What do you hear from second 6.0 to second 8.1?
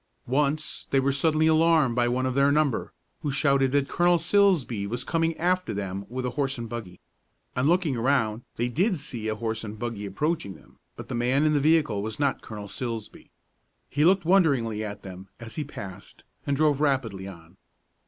with a horse and buggy. On looking